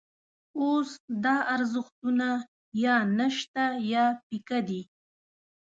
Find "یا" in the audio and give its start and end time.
2.85-2.95, 3.93-4.05